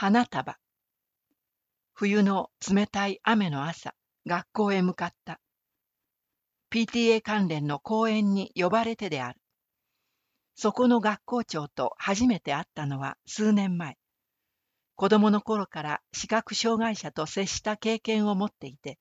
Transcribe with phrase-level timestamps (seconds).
[0.00, 0.56] 花束。
[1.92, 3.96] 冬の冷たい雨の朝
[4.28, 5.40] 学校へ向かった。
[6.70, 9.40] PTA 関連の講演に呼ばれてである。
[10.54, 13.96] そこの学校長と初めて会ったのは数年前。
[14.94, 19.00] 子供の頃から視覚障害者と接した経験を持っていて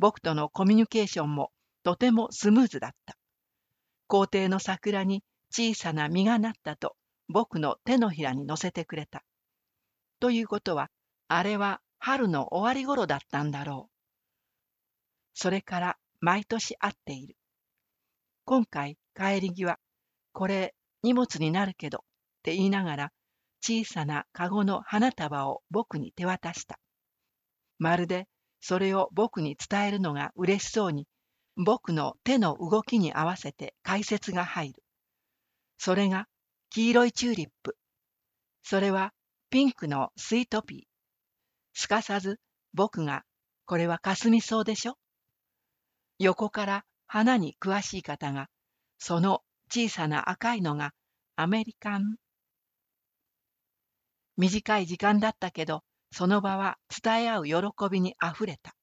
[0.00, 1.52] 僕とのコミュニケーションも
[1.84, 3.16] とてもスムーズだった。
[4.08, 5.22] 校庭の桜に
[5.52, 6.96] 小さな実がなったと
[7.28, 9.22] 僕の手のひらに乗せてくれた。
[10.24, 10.88] ということは、
[11.28, 13.92] あれは春の終わり頃だったんだろう。
[15.34, 17.36] それから毎年会っている。
[18.46, 19.78] 今回帰り際、
[20.32, 22.00] これ荷物になるけどっ
[22.42, 23.12] て言いながら
[23.60, 26.78] 小さなカゴの花束を僕に手渡した。
[27.78, 28.26] まるで
[28.62, 31.06] それを僕に伝えるのが嬉しそうに
[31.54, 34.82] 僕の手の動きに合わせて解説が入る。
[35.76, 36.28] それが
[36.70, 37.76] 黄色いチューリップ。
[38.62, 39.12] それは
[39.54, 40.80] ピンクのスイートピー。
[41.74, 42.40] すかさず
[42.72, 43.22] 僕が、
[43.66, 44.96] これはかすみ草でしょ？
[46.18, 48.48] 横から花に詳しい方が、
[48.98, 50.90] その小さな赤いのが
[51.36, 52.16] アメリカン。
[54.36, 57.54] 短い時間だったけど、その場は伝え合う喜
[57.88, 58.74] びにあふれた。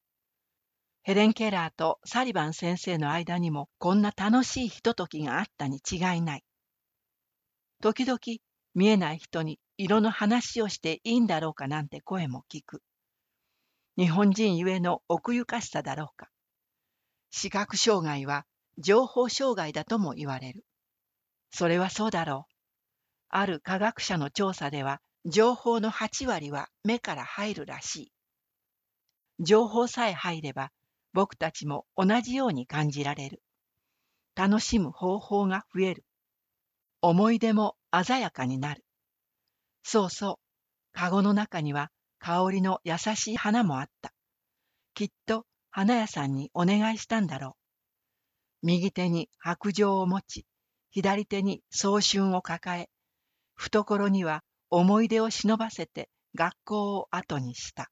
[1.03, 6.45] ヘレン・ケラーとサリバン先生の間にもこんな楽しいひとときがあったに違いない。
[7.81, 8.19] 時々
[8.75, 12.81] 見えない人に色の話をしていいんだろうかなんて声も聞く。
[13.97, 16.29] 日本人ゆえの奥ゆかしさだろうか。
[17.29, 18.45] 視覚障害は
[18.77, 20.63] 情報障害だとも言われる。
[21.51, 22.53] それはそうだろう。
[23.29, 28.11] ある科学者の調査では、情報の8割は目から入るらしい。
[29.39, 30.71] 情報さえ入れば、
[31.13, 33.41] 僕たちも同じように感じられる。
[34.35, 36.05] 楽しむ方法が増える。
[37.01, 38.85] 思い出も鮮やかになる。
[39.83, 40.39] そうそ
[40.93, 44.13] う、かごの中には香りの優しい花もあった。
[44.93, 47.55] きっと花屋さんにお願いしたんだろ
[48.63, 48.67] う。
[48.67, 50.45] 右手に白状を持ち、
[50.91, 52.89] 左手に早春を抱え、
[53.55, 57.89] 懐には思い出を忍ばせて学校を後にした。